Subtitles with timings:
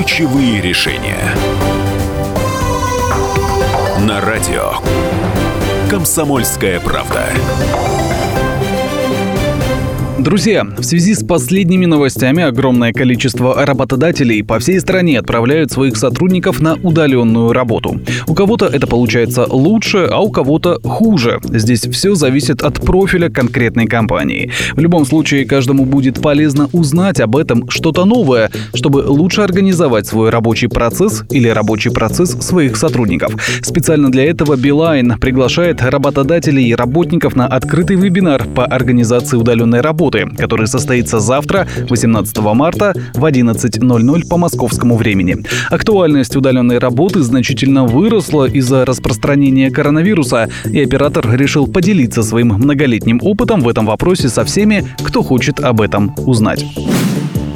[0.00, 1.34] Ключевые решения.
[3.98, 4.72] На радио.
[5.90, 7.26] Комсомольская правда.
[10.30, 16.60] Друзья, в связи с последними новостями огромное количество работодателей по всей стране отправляют своих сотрудников
[16.60, 18.00] на удаленную работу.
[18.28, 21.40] У кого-то это получается лучше, а у кого-то хуже.
[21.42, 24.52] Здесь все зависит от профиля конкретной компании.
[24.74, 30.30] В любом случае, каждому будет полезно узнать об этом что-то новое, чтобы лучше организовать свой
[30.30, 33.34] рабочий процесс или рабочий процесс своих сотрудников.
[33.62, 40.19] Специально для этого Билайн приглашает работодателей и работников на открытый вебинар по организации удаленной работы
[40.24, 45.36] работы, который состоится завтра, 18 марта в 11.00 по московскому времени.
[45.70, 53.60] Актуальность удаленной работы значительно выросла из-за распространения коронавируса, и оператор решил поделиться своим многолетним опытом
[53.60, 56.64] в этом вопросе со всеми, кто хочет об этом узнать.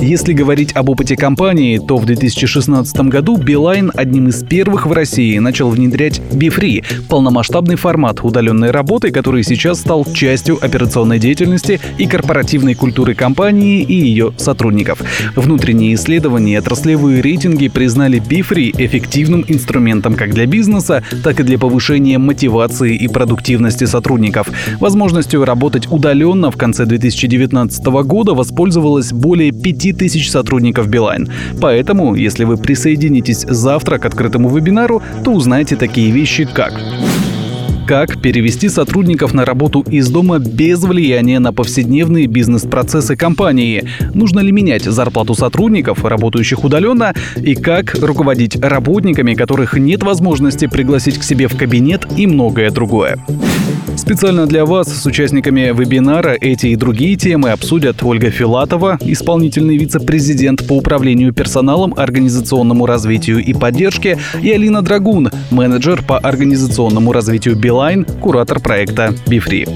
[0.00, 5.38] Если говорить об опыте компании, то в 2016 году Билайн одним из первых в России
[5.38, 12.74] начал внедрять BeFree— полномасштабный формат удаленной работы, который сейчас стал частью операционной деятельности и корпоративной
[12.74, 15.00] культуры компании и ее сотрудников.
[15.36, 21.58] Внутренние исследования и отраслевые рейтинги признали BeFree эффективным инструментом как для бизнеса, так и для
[21.58, 24.48] повышения мотивации и продуктивности сотрудников.
[24.80, 31.28] Возможностью работать удаленно в конце 2019 года воспользовалось более 5 10 тысяч сотрудников Билайн.
[31.60, 36.72] Поэтому, если вы присоединитесь завтра к открытому вебинару, то узнаете такие вещи, как
[37.86, 43.84] как перевести сотрудников на работу из дома без влияния на повседневные бизнес-процессы компании?
[44.14, 47.12] Нужно ли менять зарплату сотрудников, работающих удаленно?
[47.36, 53.18] И как руководить работниками, которых нет возможности пригласить к себе в кабинет и многое другое?
[53.96, 60.66] Специально для вас с участниками вебинара эти и другие темы обсудят Ольга Филатова, исполнительный вице-президент
[60.66, 68.04] по управлению персоналом, организационному развитию и поддержке, и Алина Драгун, менеджер по организационному развитию Билайн,
[68.04, 69.68] куратор проекта BeFree.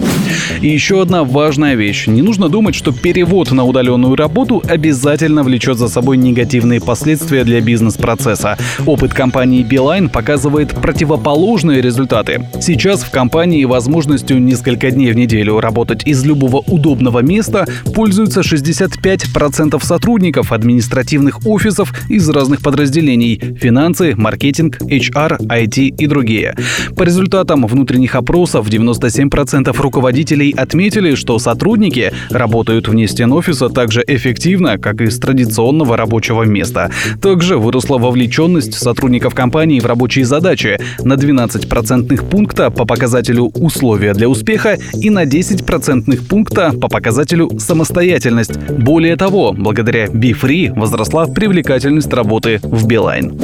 [0.61, 2.07] И еще одна важная вещь.
[2.07, 7.61] Не нужно думать, что перевод на удаленную работу обязательно влечет за собой негативные последствия для
[7.61, 8.57] бизнес-процесса.
[8.87, 12.49] Опыт компании Beeline показывает противоположные результаты.
[12.61, 19.85] Сейчас в компании возможностью несколько дней в неделю работать из любого удобного места пользуются 65%
[19.85, 26.55] сотрудников административных офисов из разных подразделений– финансы, маркетинг, HR, IT и другие.
[26.97, 34.05] По результатам внутренних опросов 97% руководителей отметили, что сотрудники работают вне стен офиса так же
[34.07, 36.91] эффективно, как и с традиционного рабочего места.
[37.21, 44.15] Также выросла вовлеченность сотрудников компании в рабочие задачи на 12 процентных пункта по показателю условия
[44.15, 48.59] для успеха и на 10 процентных пункта по показателю самостоятельность.
[48.69, 53.39] Более того, благодаря BeFree возросла привлекательность работы в Билайн.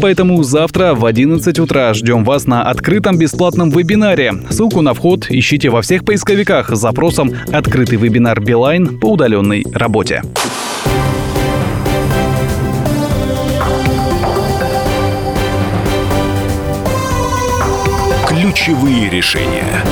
[0.00, 4.34] Поэтому завтра в 11 утра ждем вас на открытом бесплатном вебинаре.
[4.50, 10.22] Ссылку на вход ищите во всех поисковиках с запросом «Открытый вебинар Билайн по удаленной работе».
[18.28, 19.82] Ключевые решения.